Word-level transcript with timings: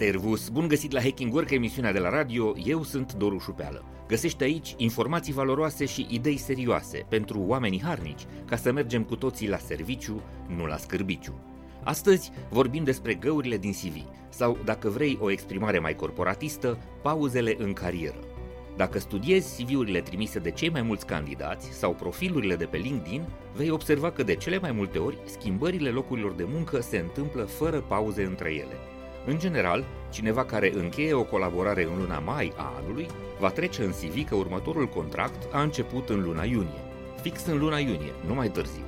Servus, 0.00 0.48
bun 0.48 0.68
găsit 0.68 0.92
la 0.92 1.00
Hacking 1.00 1.34
Work, 1.34 1.50
emisiunea 1.50 1.92
de 1.92 1.98
la 1.98 2.10
radio, 2.10 2.54
eu 2.64 2.82
sunt 2.82 3.12
Doru 3.12 3.38
Șupeală. 3.38 3.84
Găsește 4.08 4.44
aici 4.44 4.74
informații 4.76 5.32
valoroase 5.32 5.84
și 5.84 6.06
idei 6.10 6.36
serioase 6.36 7.06
pentru 7.08 7.40
oamenii 7.46 7.82
harnici, 7.82 8.26
ca 8.46 8.56
să 8.56 8.72
mergem 8.72 9.02
cu 9.02 9.16
toții 9.16 9.48
la 9.48 9.56
serviciu, 9.56 10.22
nu 10.56 10.66
la 10.66 10.76
scârbiciu. 10.76 11.34
Astăzi 11.82 12.30
vorbim 12.50 12.84
despre 12.84 13.14
găurile 13.14 13.56
din 13.56 13.72
CV, 13.72 14.04
sau, 14.28 14.58
dacă 14.64 14.88
vrei 14.88 15.18
o 15.20 15.30
exprimare 15.30 15.78
mai 15.78 15.94
corporatistă, 15.94 16.78
pauzele 17.02 17.54
în 17.58 17.72
carieră. 17.72 18.18
Dacă 18.76 18.98
studiezi 18.98 19.62
CV-urile 19.62 20.00
trimise 20.00 20.38
de 20.38 20.50
cei 20.50 20.70
mai 20.70 20.82
mulți 20.82 21.06
candidați 21.06 21.70
sau 21.70 21.94
profilurile 21.94 22.56
de 22.56 22.64
pe 22.64 22.76
LinkedIn, 22.76 23.22
vei 23.56 23.70
observa 23.70 24.10
că 24.10 24.22
de 24.22 24.34
cele 24.34 24.58
mai 24.58 24.72
multe 24.72 24.98
ori 24.98 25.18
schimbările 25.24 25.90
locurilor 25.90 26.32
de 26.32 26.46
muncă 26.52 26.80
se 26.80 26.98
întâmplă 26.98 27.42
fără 27.42 27.80
pauze 27.80 28.22
între 28.22 28.54
ele– 28.54 28.76
în 29.26 29.38
general, 29.38 29.84
cineva 30.10 30.44
care 30.44 30.72
încheie 30.74 31.12
o 31.12 31.24
colaborare 31.24 31.84
în 31.84 31.98
luna 31.98 32.18
mai 32.18 32.52
a 32.56 32.72
anului 32.78 33.06
va 33.38 33.50
trece 33.50 33.82
în 33.82 33.90
CV 33.90 34.28
că 34.28 34.34
următorul 34.34 34.86
contract 34.86 35.48
a 35.52 35.62
început 35.62 36.08
în 36.08 36.22
luna 36.22 36.44
iunie. 36.44 36.84
Fix 37.22 37.46
în 37.46 37.58
luna 37.58 37.78
iunie, 37.78 38.12
nu 38.26 38.34
mai 38.34 38.48
târziu. 38.48 38.84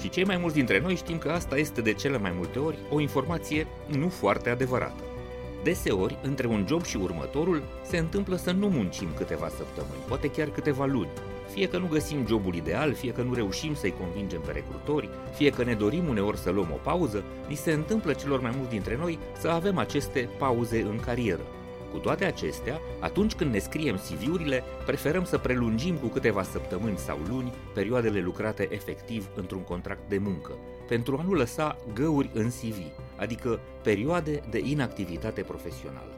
Și 0.00 0.08
cei 0.08 0.24
mai 0.24 0.36
mulți 0.36 0.54
dintre 0.54 0.80
noi 0.80 0.94
știm 0.94 1.18
că 1.18 1.30
asta 1.30 1.56
este 1.56 1.80
de 1.80 1.92
cele 1.92 2.18
mai 2.18 2.32
multe 2.36 2.58
ori 2.58 2.78
o 2.90 3.00
informație 3.00 3.66
nu 3.86 4.08
foarte 4.08 4.50
adevărată. 4.50 5.02
Deseori, 5.62 6.18
între 6.22 6.46
un 6.46 6.64
job 6.68 6.84
și 6.84 6.96
următorul, 6.96 7.62
se 7.84 7.98
întâmplă 7.98 8.36
să 8.36 8.50
nu 8.50 8.68
muncim 8.68 9.08
câteva 9.16 9.48
săptămâni, 9.48 10.02
poate 10.08 10.30
chiar 10.30 10.48
câteva 10.48 10.84
luni, 10.84 11.10
fie 11.52 11.68
că 11.68 11.78
nu 11.78 11.86
găsim 11.86 12.26
jobul 12.26 12.54
ideal, 12.54 12.94
fie 12.94 13.12
că 13.12 13.22
nu 13.22 13.34
reușim 13.34 13.74
să-i 13.74 13.94
convingem 14.00 14.40
pe 14.40 14.52
recrutori, 14.52 15.08
fie 15.34 15.50
că 15.50 15.64
ne 15.64 15.74
dorim 15.74 16.08
uneori 16.08 16.38
să 16.38 16.50
luăm 16.50 16.68
o 16.72 16.76
pauză, 16.82 17.24
ni 17.48 17.54
se 17.54 17.72
întâmplă 17.72 18.12
celor 18.12 18.40
mai 18.40 18.52
mulți 18.54 18.70
dintre 18.70 18.96
noi 18.96 19.18
să 19.38 19.48
avem 19.48 19.78
aceste 19.78 20.28
pauze 20.38 20.80
în 20.80 21.00
carieră. 21.00 21.42
Cu 21.92 21.98
toate 21.98 22.24
acestea, 22.24 22.80
atunci 23.00 23.34
când 23.34 23.52
ne 23.52 23.58
scriem 23.58 23.96
CV-urile, 23.96 24.62
preferăm 24.86 25.24
să 25.24 25.38
prelungim 25.38 25.96
cu 25.96 26.06
câteva 26.06 26.42
săptămâni 26.42 26.96
sau 26.98 27.18
luni 27.28 27.52
perioadele 27.74 28.20
lucrate 28.20 28.68
efectiv 28.70 29.28
într-un 29.34 29.62
contract 29.62 30.08
de 30.08 30.18
muncă, 30.18 30.52
pentru 30.92 31.16
a 31.18 31.22
nu 31.22 31.32
lăsa 31.32 31.76
găuri 31.94 32.30
în 32.32 32.48
CV, 32.48 32.78
adică 33.16 33.60
perioade 33.82 34.40
de 34.50 34.58
inactivitate 34.64 35.42
profesională. 35.42 36.14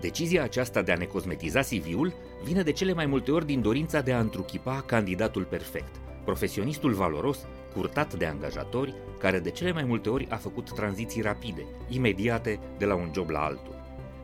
Decizia 0.00 0.42
aceasta 0.42 0.82
de 0.82 0.92
a 0.92 0.96
ne 0.96 1.04
cosmetiza 1.04 1.60
CV-ul 1.60 2.12
vine 2.44 2.62
de 2.62 2.72
cele 2.72 2.92
mai 2.92 3.06
multe 3.06 3.30
ori 3.30 3.46
din 3.46 3.62
dorința 3.62 4.00
de 4.00 4.12
a 4.12 4.20
întruchipa 4.20 4.82
candidatul 4.86 5.44
perfect, 5.44 5.96
profesionistul 6.24 6.92
valoros, 6.92 7.46
curtat 7.74 8.14
de 8.14 8.26
angajatori, 8.26 8.94
care 9.18 9.38
de 9.38 9.50
cele 9.50 9.72
mai 9.72 9.84
multe 9.84 10.08
ori 10.08 10.26
a 10.30 10.36
făcut 10.36 10.72
tranziții 10.74 11.22
rapide, 11.22 11.66
imediate, 11.88 12.60
de 12.78 12.84
la 12.84 12.94
un 12.94 13.10
job 13.14 13.30
la 13.30 13.44
altul. 13.44 13.81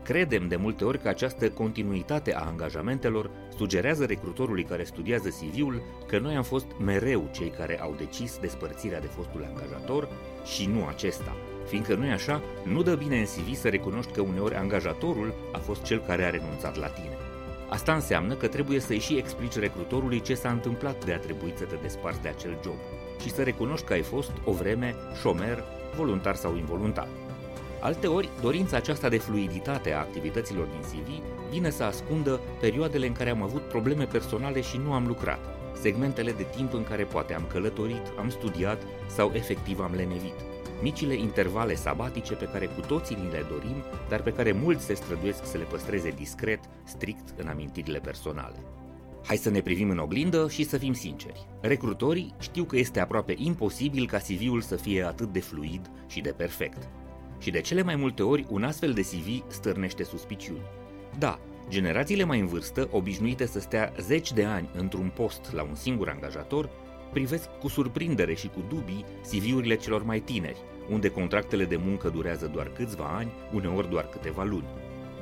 Credem 0.09 0.49
de 0.49 0.57
multe 0.57 0.85
ori 0.85 0.99
că 0.99 1.09
această 1.09 1.51
continuitate 1.51 2.35
a 2.35 2.47
angajamentelor 2.47 3.31
sugerează 3.57 4.05
recrutorului 4.05 4.65
care 4.65 4.85
studiază 4.85 5.29
CV-ul 5.29 5.83
că 6.07 6.19
noi 6.19 6.37
am 6.37 6.43
fost 6.43 6.67
mereu 6.79 7.31
cei 7.33 7.49
care 7.49 7.81
au 7.81 7.95
decis 7.99 8.39
despărțirea 8.39 9.01
de 9.01 9.07
fostul 9.07 9.45
angajator 9.49 10.09
și 10.45 10.67
nu 10.67 10.87
acesta, 10.87 11.37
fiindcă 11.67 11.95
nu 11.95 12.05
e 12.07 12.13
așa, 12.13 12.43
nu 12.65 12.83
dă 12.83 12.95
bine 12.95 13.19
în 13.19 13.25
CV 13.25 13.55
să 13.55 13.69
recunoști 13.69 14.13
că 14.13 14.21
uneori 14.21 14.55
angajatorul 14.55 15.35
a 15.53 15.59
fost 15.59 15.83
cel 15.83 15.99
care 16.07 16.25
a 16.25 16.31
renunțat 16.31 16.77
la 16.77 16.89
tine. 16.89 17.17
Asta 17.69 17.95
înseamnă 17.95 18.35
că 18.35 18.47
trebuie 18.47 18.81
să-i 18.81 18.99
și 18.99 19.17
explici 19.17 19.59
recrutorului 19.59 20.21
ce 20.21 20.35
s-a 20.35 20.51
întâmplat 20.51 21.05
de 21.05 21.13
a 21.13 21.19
trebui 21.19 21.53
să 21.57 21.65
te 21.65 21.77
desparți 21.83 22.23
de 22.23 22.29
acel 22.29 22.59
job 22.65 22.79
și 23.21 23.31
să 23.31 23.43
recunoști 23.43 23.87
că 23.87 23.93
ai 23.93 24.03
fost 24.03 24.33
o 24.45 24.53
vreme 24.53 24.95
șomer, 25.21 25.65
voluntar 25.97 26.35
sau 26.35 26.57
involuntar. 26.57 27.09
Alteori, 27.81 28.29
dorința 28.41 28.77
aceasta 28.77 29.09
de 29.09 29.19
fluiditate 29.19 29.93
a 29.93 29.99
activităților 29.99 30.67
din 30.67 30.81
CV 30.81 31.23
vine 31.51 31.71
să 31.71 31.83
ascundă 31.83 32.41
perioadele 32.61 33.07
în 33.07 33.13
care 33.13 33.31
am 33.31 33.43
avut 33.43 33.63
probleme 33.63 34.05
personale 34.05 34.61
și 34.61 34.77
nu 34.77 34.93
am 34.93 35.07
lucrat, 35.07 35.41
segmentele 35.81 36.33
de 36.33 36.47
timp 36.57 36.73
în 36.73 36.85
care 36.85 37.05
poate 37.05 37.35
am 37.35 37.47
călătorit, 37.53 38.13
am 38.19 38.31
studiat 38.31 38.83
sau 39.07 39.33
efectiv 39.35 39.81
am 39.81 39.95
lenevit 39.95 40.49
micile 40.83 41.15
intervale 41.15 41.75
sabatice 41.75 42.35
pe 42.35 42.49
care 42.53 42.67
cu 42.67 42.81
toții 42.81 43.17
ni 43.17 43.31
le 43.31 43.47
dorim, 43.49 43.85
dar 44.09 44.23
pe 44.23 44.33
care 44.33 44.53
mulți 44.53 44.85
se 44.85 44.95
străduiesc 44.95 45.47
să 45.47 45.57
le 45.57 45.65
păstreze 45.65 46.11
discret, 46.11 46.61
strict 46.85 47.35
în 47.37 47.47
amintirile 47.47 47.99
personale. 47.99 48.57
Hai 49.25 49.37
să 49.37 49.51
ne 49.51 49.61
privim 49.61 49.91
în 49.91 49.99
oglindă 49.99 50.49
și 50.49 50.65
să 50.65 50.79
fim 50.79 50.93
sinceri. 50.93 51.47
Recrutorii 51.61 52.35
știu 52.39 52.65
că 52.65 52.77
este 52.77 53.01
aproape 53.01 53.35
imposibil 53.37 54.07
ca 54.07 54.19
CV-ul 54.19 54.61
să 54.61 54.77
fie 54.77 55.03
atât 55.03 55.33
de 55.33 55.41
fluid 55.41 55.91
și 56.07 56.21
de 56.21 56.31
perfect. 56.31 56.89
Și 57.39 57.51
de 57.51 57.61
cele 57.61 57.83
mai 57.83 57.97
multe 57.97 58.23
ori, 58.23 58.47
un 58.49 58.65
astfel 58.65 58.93
de 58.93 59.01
CV 59.01 59.43
stârnește 59.47 60.03
suspiciuni. 60.03 60.63
Da, 61.19 61.39
generațiile 61.69 62.25
mai 62.25 62.41
în 62.41 62.47
vârstă, 62.47 62.89
obișnuite 62.93 63.47
să 63.47 63.61
stea 63.61 63.93
zeci 64.01 64.33
de 64.33 64.45
ani 64.45 64.71
într-un 64.75 65.13
post 65.15 65.53
la 65.53 65.63
un 65.63 65.75
singur 65.75 66.09
angajator, 66.09 66.71
privesc 67.13 67.49
cu 67.61 67.69
surprindere 67.69 68.35
și 68.35 68.49
cu 68.49 68.65
dubii 68.69 69.05
CV-urile 69.31 69.77
celor 69.77 70.03
mai 70.03 70.21
tineri, 70.21 70.59
unde 70.91 71.09
contractele 71.09 71.65
de 71.65 71.77
muncă 71.77 72.09
durează 72.09 72.51
doar 72.55 72.69
câțiva 72.69 73.05
ani, 73.05 73.33
uneori 73.53 73.91
doar 73.91 74.09
câteva 74.09 74.45
luni. 74.45 74.69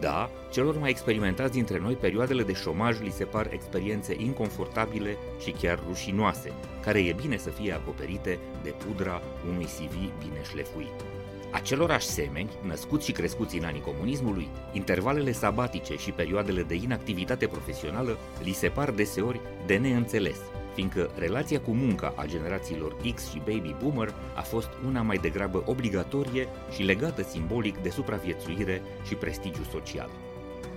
Da, 0.01 0.31
celor 0.53 0.79
mai 0.79 0.91
experimentați 0.91 1.53
dintre 1.53 1.79
noi, 1.79 1.95
perioadele 1.95 2.43
de 2.43 2.53
șomaj 2.53 3.01
li 3.01 3.11
se 3.11 3.25
par 3.25 3.49
experiențe 3.53 4.17
inconfortabile 4.19 5.17
și 5.43 5.51
chiar 5.51 5.83
rușinoase, 5.89 6.53
care 6.83 6.99
e 6.99 7.13
bine 7.13 7.37
să 7.37 7.51
fie 7.51 7.73
acoperite 7.73 8.39
de 8.63 8.71
pudra 8.71 9.23
unui 9.49 9.65
CV 9.65 9.95
bine 9.95 10.43
șlefuit. 10.51 11.16
Acelorași 11.57 12.07
semeni, 12.07 12.51
născuți 12.63 13.05
și 13.05 13.13
crescuți 13.13 13.57
în 13.59 13.65
anii 13.65 13.81
comunismului, 13.81 14.49
intervalele 14.73 15.33
sabatice 15.33 15.97
și 15.97 16.11
perioadele 16.11 16.63
de 16.63 16.75
inactivitate 16.75 17.47
profesională 17.47 18.19
li 18.43 18.53
se 18.53 18.69
par 18.69 18.91
deseori 18.91 19.41
de 19.67 19.77
neînțeles 19.77 20.37
fiindcă 20.75 21.11
relația 21.19 21.61
cu 21.61 21.71
munca 21.71 22.15
a 22.17 22.27
generațiilor 22.27 22.97
X 23.15 23.31
și 23.31 23.39
Baby 23.39 23.75
Boomer 23.83 24.15
a 24.35 24.41
fost 24.41 24.69
una 24.87 25.03
mai 25.03 25.17
degrabă 25.17 25.63
obligatorie 25.67 26.49
și 26.75 26.83
legată 26.83 27.23
simbolic 27.23 27.79
de 27.79 27.91
supraviețuire 27.91 28.83
și 29.07 29.15
prestigiu 29.15 29.63
social. 29.71 30.11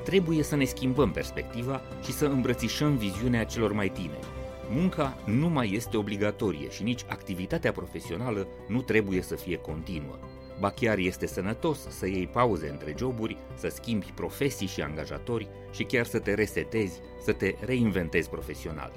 Trebuie 0.03 0.43
să 0.43 0.55
ne 0.55 0.65
schimbăm 0.65 1.11
perspectiva 1.11 1.81
și 2.03 2.11
să 2.11 2.25
îmbrățișăm 2.25 2.95
viziunea 2.95 3.43
celor 3.45 3.71
mai 3.73 3.89
tineri. 3.89 4.27
Munca 4.69 5.17
nu 5.25 5.49
mai 5.49 5.71
este 5.73 5.97
obligatorie 5.97 6.69
și 6.69 6.83
nici 6.83 7.05
activitatea 7.07 7.71
profesională 7.71 8.47
nu 8.67 8.81
trebuie 8.81 9.21
să 9.21 9.35
fie 9.35 9.57
continuă. 9.57 10.19
Ba 10.59 10.69
chiar 10.69 10.97
este 10.97 11.27
sănătos 11.27 11.79
să 11.89 12.07
iei 12.07 12.27
pauze 12.27 12.69
între 12.69 12.93
joburi, 12.97 13.37
să 13.55 13.67
schimbi 13.67 14.11
profesii 14.15 14.67
și 14.67 14.81
angajatori 14.81 15.49
și 15.71 15.83
chiar 15.83 16.05
să 16.05 16.19
te 16.19 16.33
resetezi, 16.33 16.99
să 17.23 17.31
te 17.31 17.55
reinventezi 17.59 18.29
profesional. 18.29 18.91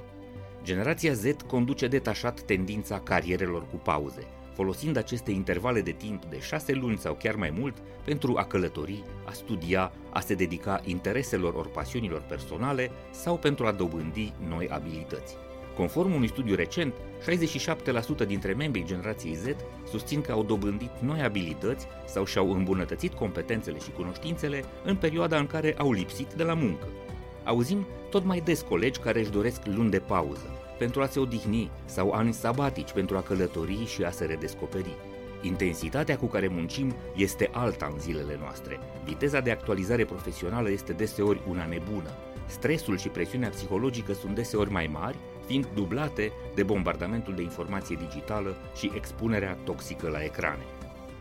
Generația 0.63 1.13
Z 1.13 1.25
conduce 1.47 1.87
detașat 1.87 2.41
tendința 2.41 3.01
carierelor 3.01 3.67
cu 3.69 3.77
pauze, 3.77 4.27
folosind 4.55 4.97
aceste 4.97 5.31
intervale 5.31 5.81
de 5.81 5.91
timp 5.91 6.25
de 6.25 6.41
șase 6.41 6.73
luni 6.73 6.99
sau 6.99 7.15
chiar 7.15 7.35
mai 7.35 7.51
mult 7.59 7.77
pentru 8.05 8.37
a 8.37 8.45
călători, 8.45 9.05
a 9.25 9.33
studia, 9.33 9.93
a 10.11 10.21
se 10.21 10.35
dedica 10.35 10.81
intereselor 10.85 11.55
ori 11.55 11.71
pasiunilor 11.71 12.21
personale 12.21 12.91
sau 13.11 13.39
pentru 13.39 13.67
a 13.67 13.73
dobândi 13.73 14.33
noi 14.49 14.69
abilități. 14.69 15.37
Conform 15.77 16.15
unui 16.15 16.29
studiu 16.29 16.55
recent, 16.55 16.95
67% 18.25 18.27
dintre 18.27 18.53
membrii 18.53 18.85
generației 18.85 19.35
Z 19.35 19.47
susțin 19.91 20.21
că 20.21 20.33
au 20.33 20.43
dobândit 20.43 20.91
noi 21.01 21.23
abilități 21.23 21.87
sau 22.07 22.25
și-au 22.25 22.53
îmbunătățit 22.53 23.13
competențele 23.13 23.79
și 23.79 23.91
cunoștințele 23.91 24.65
în 24.85 24.97
perioada 24.97 25.39
în 25.39 25.47
care 25.47 25.75
au 25.79 25.93
lipsit 25.93 26.33
de 26.33 26.43
la 26.43 26.55
muncă. 26.55 26.87
Auzim 27.45 27.87
tot 28.11 28.25
mai 28.25 28.41
des 28.41 28.61
colegi 28.61 29.01
care 29.01 29.21
își 29.21 29.31
doresc 29.31 29.67
luni 29.67 29.91
de 29.91 29.99
pauză, 29.99 30.51
pentru 30.79 31.03
a 31.03 31.07
se 31.07 31.21
odihni 31.21 31.71
sau 31.85 32.11
ani 32.11 32.33
sabatici 32.33 32.93
pentru 32.93 33.17
a 33.17 33.21
călători 33.23 33.87
și 33.87 34.03
a 34.03 34.11
se 34.11 34.25
redescoperi. 34.25 34.97
Intensitatea 35.43 36.17
cu 36.17 36.27
care 36.27 36.49
muncim 36.49 36.95
este 37.17 37.51
alta 37.53 37.91
în 37.93 37.99
zilele 37.99 38.37
noastre. 38.41 38.79
Viteza 39.05 39.41
de 39.41 39.51
actualizare 39.51 40.05
profesională 40.05 40.71
este 40.71 40.93
deseori 40.93 41.41
una 41.49 41.67
nebună. 41.67 42.11
Stresul 42.47 42.99
și 42.99 43.09
presiunea 43.09 43.49
psihologică 43.49 44.13
sunt 44.13 44.35
deseori 44.35 44.71
mai 44.71 44.87
mari, 44.93 45.17
fiind 45.47 45.67
dublate 45.75 46.33
de 46.55 46.63
bombardamentul 46.63 47.35
de 47.35 47.43
informație 47.43 47.99
digitală 48.01 48.57
și 48.77 48.93
expunerea 48.95 49.59
toxică 49.65 50.09
la 50.09 50.25
ecrane. 50.25 50.63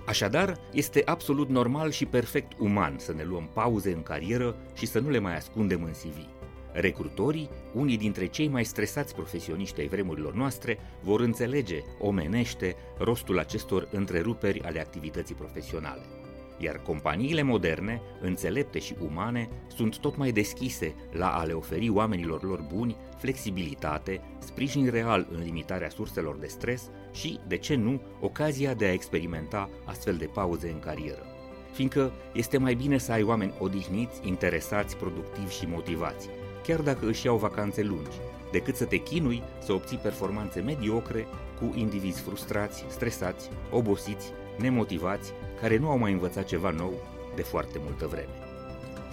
Așadar, 0.05 0.57
este 0.71 1.01
absolut 1.05 1.49
normal 1.49 1.91
și 1.91 2.05
perfect 2.05 2.51
uman 2.59 2.95
să 2.97 3.13
ne 3.13 3.23
luăm 3.23 3.49
pauze 3.53 3.91
în 3.91 4.03
carieră 4.03 4.55
și 4.73 4.85
să 4.85 4.99
nu 4.99 5.09
le 5.09 5.19
mai 5.19 5.35
ascundem 5.35 5.83
în 5.83 5.91
CV. 5.91 6.27
Recrutorii, 6.71 7.49
unii 7.73 7.97
dintre 7.97 8.25
cei 8.25 8.47
mai 8.47 8.63
stresați 8.63 9.15
profesioniști 9.15 9.79
ai 9.79 9.87
vremurilor 9.87 10.33
noastre, 10.33 10.79
vor 11.01 11.21
înțelege 11.21 11.79
omenește 11.99 12.75
rostul 12.97 13.39
acestor 13.39 13.87
întreruperi 13.91 14.61
ale 14.61 14.79
activității 14.79 15.35
profesionale. 15.35 16.20
Iar 16.57 16.81
companiile 16.81 17.41
moderne, 17.41 18.01
înțelepte 18.21 18.79
și 18.79 18.95
umane, 18.99 19.49
sunt 19.67 19.97
tot 19.97 20.17
mai 20.17 20.31
deschise 20.31 20.95
la 21.11 21.27
a 21.39 21.43
le 21.43 21.53
oferi 21.53 21.89
oamenilor 21.89 22.43
lor 22.43 22.61
buni 22.73 22.95
flexibilitate, 23.17 24.21
sprijin 24.39 24.89
real 24.89 25.27
în 25.31 25.43
limitarea 25.43 25.89
surselor 25.89 26.37
de 26.37 26.47
stres 26.47 26.89
și, 27.11 27.39
de 27.47 27.57
ce 27.57 27.75
nu, 27.75 28.01
ocazia 28.19 28.73
de 28.73 28.85
a 28.85 28.91
experimenta 28.91 29.69
astfel 29.85 30.15
de 30.15 30.25
pauze 30.25 30.69
în 30.69 30.79
carieră. 30.79 31.25
fiindcă 31.73 32.11
este 32.33 32.57
mai 32.57 32.73
bine 32.73 32.97
să 32.97 33.11
ai 33.11 33.23
oameni 33.23 33.53
odihniți, 33.59 34.27
interesați, 34.27 34.97
productivi 34.97 35.53
și 35.53 35.65
motivați, 35.65 36.29
chiar 36.63 36.81
dacă 36.81 37.07
își 37.07 37.25
iau 37.25 37.37
vacanțe 37.37 37.83
lungi, 37.83 38.17
decât 38.51 38.75
să 38.75 38.85
te 38.85 38.97
chinui 38.97 39.43
să 39.63 39.73
obții 39.73 39.97
performanțe 39.97 40.59
mediocre 40.59 41.27
cu 41.59 41.73
indivizi 41.75 42.21
frustrați, 42.21 42.85
stresați, 42.89 43.49
obosiți, 43.71 44.33
nemotivați, 44.57 45.31
care 45.61 45.77
nu 45.77 45.89
au 45.89 45.97
mai 45.97 46.11
învățat 46.11 46.45
ceva 46.45 46.69
nou 46.69 46.93
de 47.35 47.41
foarte 47.41 47.79
multă 47.83 48.07
vreme. 48.07 48.33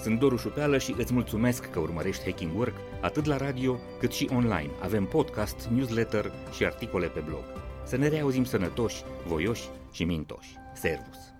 Sunt 0.00 0.18
Doru 0.18 0.36
Șupeală 0.36 0.78
și 0.78 0.94
îți 0.98 1.12
mulțumesc 1.12 1.70
că 1.70 1.78
urmărești 1.78 2.24
Hacking 2.24 2.58
Work 2.58 2.74
atât 3.00 3.24
la 3.24 3.36
radio 3.36 3.78
cât 3.98 4.12
și 4.12 4.28
online. 4.34 4.70
Avem 4.82 5.04
podcast, 5.04 5.68
newsletter 5.74 6.32
și 6.56 6.64
articole 6.64 7.06
pe 7.06 7.20
blog. 7.20 7.42
Să 7.84 7.96
ne 7.96 8.08
reauzim 8.08 8.44
sănătoși, 8.44 9.02
voioși 9.26 9.68
și 9.92 10.04
mintoși. 10.04 10.56
Servus! 10.74 11.37